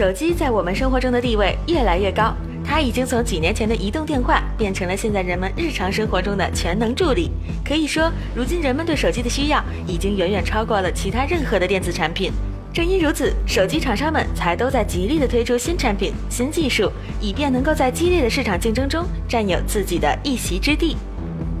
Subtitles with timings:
[0.00, 2.34] 手机在我们生活中的地位越来越高，
[2.64, 7.30] 它已经从几年前的移动电话变成了现在人们日常生活中的全能助理。
[7.62, 12.32] 可以说，如今人们对手机的需要已经远远超过了其他任何的电子产品。
[12.72, 16.90] 正因如此，手机厂商们才都在极力的推出新产品、新技术，
[17.20, 20.96] 以便能够在激烈的市场竞争中占有自己的一席之地。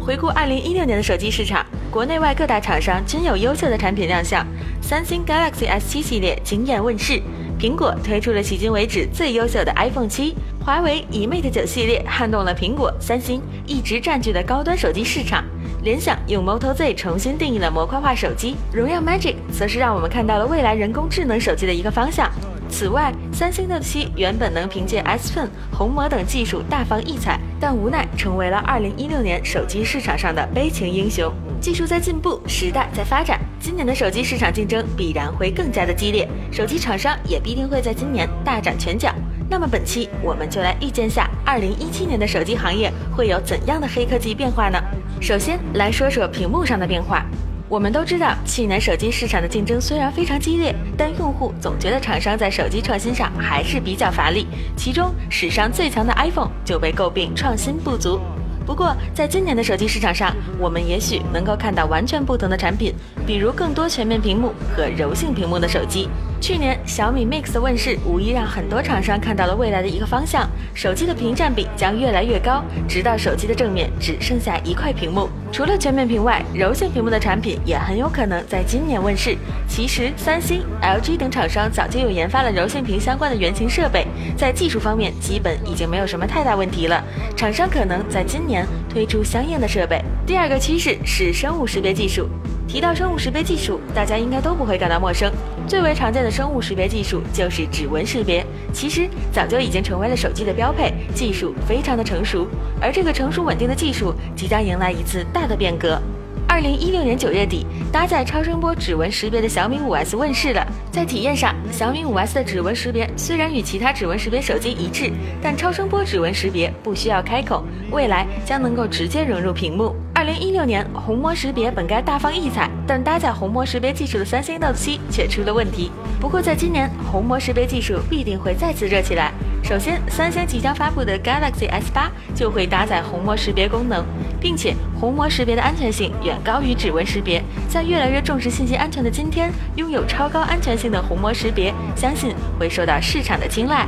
[0.00, 4.46] 回顾二零一六年的手机市场，国内外各大厂商均有优秀的产品亮相。
[4.80, 7.20] 三星 Galaxy S7 系列惊艳问世，
[7.60, 15.44] 苹果推出了迄今为止最优秀的 iPhone 七，华为以 Mate 九系列撼动了苹果、三星一直占据的高端手机市场。
[15.82, 22.30] 联想用 Moto Z 重新定义了模块化手机，荣耀 Magic 则是让我们看到了未来人工智能手机的一个方向。
[22.70, 31.30] 此外，三星 Note 7原本能凭借 S Pen、红魔等技术大放异彩，但无奈成为了2016年手机市场上的悲情英雄。
[31.60, 39.14] 技术在进步，时代在发展，今年的手机市场竞争必然会更加的激烈，手机厂商也必定会在今年大展拳脚。
[39.50, 44.80] 那么本期我们就来预见下2017年的手机行业会有怎样的黑科技变化呢？
[45.20, 47.26] 首先来说说屏幕上的变化。
[47.68, 54.46] 我们都知道，去年手机市场的竞争虽然非常激烈，但用户总觉得厂商在手机创新上还是比较乏力。
[54.74, 58.18] 其中，史上最强的 iPhone 就被诟病创新不足。
[58.66, 62.94] 不过，在今年的手机市场上，我们也许能够看到完全不同的产品，
[63.26, 66.08] 比如更多全面屏幕和柔性屏幕的手机。
[66.40, 75.28] 去年小米 Mix 的问世，无疑让很多厂商看到了未来的一个方向：手机的屏占比将越来越高，直到手机的正面只剩下一块屏幕。
[75.52, 79.36] 除了全面屏外，柔性屏幕的产品也很有可能在今年问世。
[79.68, 87.04] 其实，三星、LG 等厂商早就有研发了柔性屏相关的原型设备，在技术方面基本已经没有什么太大问题了。
[87.36, 90.02] 厂商可能在今年推出相应的设备。
[90.26, 92.28] 第二个趋势是生物识别技术。
[92.66, 95.32] 提到生物识别技术，大家应该都不会感到陌生。
[95.66, 102.46] 最为常见的生物识别技术就是指纹识别，其实早就已经成为了手机的标配，技术非常的成熟。
[102.80, 106.00] 而这个成熟稳定的技术即将迎来一次大的变革。
[106.50, 110.66] 二零一六年九月底，搭载超声波指纹识别的小米五 S 问世了。
[110.90, 117.62] 在体验上，小米五 S 的指纹识别虽然与其他指纹识别手机一致，但超声波指纹识别不需要开口，
[117.92, 119.94] 未来将能够直接融入屏幕。
[120.12, 125.92] 二零一六年，虹膜识别本该大放异彩，但搭载虹膜识别技术的三星 Note 7却出了问题。
[126.20, 129.32] 不过，在今年，虹膜识别技术必定会再次热起来。
[129.62, 134.04] 首先，三星即将发布的 Galaxy S8 就会搭载虹膜识别功能，
[134.40, 137.42] 并且虹膜识别的安全性远高于指纹识别。
[137.68, 143.86] 在越来越重视信息安全的今天，拥有超高安全性的虹膜识别，相信会受到市场的青睐。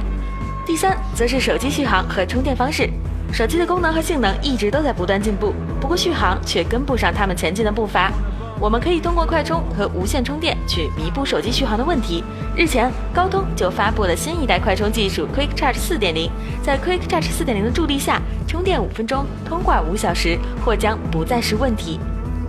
[0.67, 2.89] 第三，则是手机续航和充电方式。
[3.33, 8.13] 手机的功能和性能一直都在不断进步，不过续航却跟不上他们前进的步伐。
[8.61, 12.23] 我们可以通过快充和无线充电去弥补手机续航的问题。
[12.55, 16.31] 日前，高通就发布了新一代快充技术 Quick Charge 4.0，
[16.63, 21.99] 在 Quick Charge 4.0的助力下，充电五分钟，通话五小时，或将不再是问题。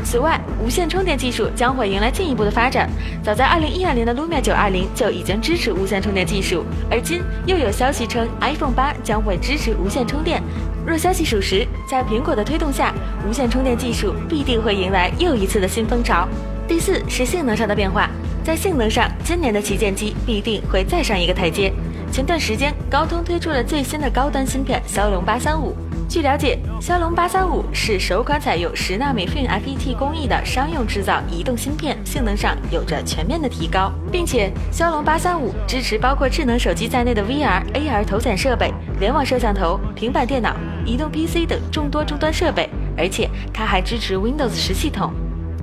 [0.03, 2.89] 此外，无线充电技术将会迎来进一步的发展。
[3.23, 10.43] 早在2012年的 Lumia 920就已经支持无线充电技术，而今又有消息称 iPhone 8将会支持无线充电。
[10.85, 12.93] 若消息属实，在苹果的推动下，
[13.25, 16.27] 无线充电技术必定会迎来又一次的新风潮。
[16.67, 18.09] 第四是性能上的变化，
[18.43, 21.71] 在性能上，今年的旗舰机必定会再上一个台阶。
[22.11, 25.73] 前段时间，高通推出了最新的高端芯片骁龙八三五。
[26.13, 45.11] 据了解，骁龙八三五是首款采用十纳米 FinFET 工艺的商用制造移动芯片，性能上有着全面的提高，并且骁龙八三五支持包括智能手机在内的 VR、AR 头显设备、联网摄像头、平板电脑、移动 PC 等众多终端设备，而且它还支持 Windows 十系统。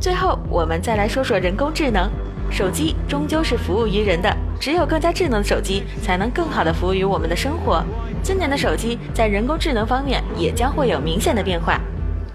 [0.01, 2.11] 最后，我们再来说说人工智能。
[2.51, 7.85] 手机终究是服务于人的，只有更加智能的手机，才能更好的服务于我们的生活。
[8.23, 11.81] 今年的手机在人工智能方面也将会有明显的变化。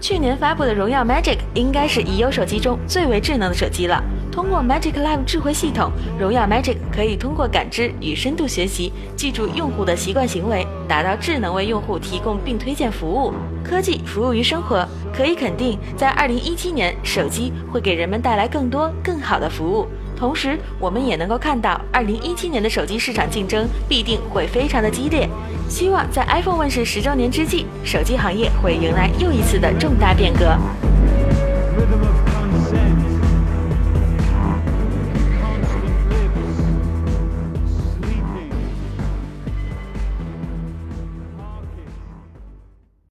[0.00, 4.02] 去年发布的荣耀 Magic 应该是已有手机中最为智能的手机了。
[4.36, 5.90] 通过 Magic Live 智慧系统，
[6.20, 13.32] 荣耀 Magic 可以通过感知与深度学习，记住用户的习惯行为，达到智能为用户提供并推荐服务。
[13.64, 19.86] 科技服务于生活，可以肯定，在2017年，手机会给人们带来更多更好的服务。
[20.14, 25.26] 同时，我们也能够看到，二零一七年的手机市场竞争必定会非常的激烈。
[25.66, 30.54] 希望在 iPhone 问世十周年之际，手机行业会迎来又一次的重大变革。